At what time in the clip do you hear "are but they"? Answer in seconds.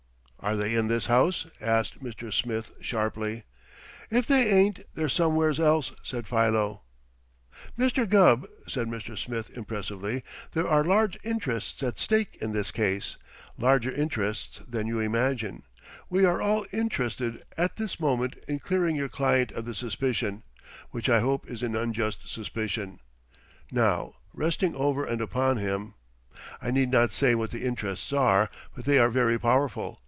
28.11-28.97